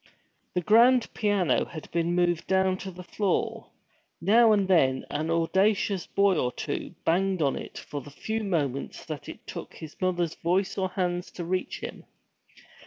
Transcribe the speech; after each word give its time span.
The 0.55 0.61
grand 0.61 1.13
piano 1.13 1.63
had 1.65 1.91
been 1.91 2.15
moved 2.15 2.47
down 2.47 2.79
to 2.79 2.89
the 2.89 3.03
floor. 3.03 3.69
Now 4.19 4.51
and 4.51 4.67
then 4.67 5.05
an 5.11 5.29
audacious 5.29 6.07
boy 6.07 6.39
or 6.39 6.51
two 6.51 6.95
banged 7.05 7.43
on 7.43 7.55
it 7.55 7.77
for 7.77 8.01
the 8.01 8.09
few 8.09 8.43
moments 8.43 9.05
that 9.05 9.29
it 9.29 9.45
took 9.45 9.75
his 9.75 9.95
mother's 10.01 10.33
voice 10.33 10.75
or 10.75 10.89
hands 10.89 11.29
to 11.33 11.45
reach 11.45 11.81
him. 11.81 12.05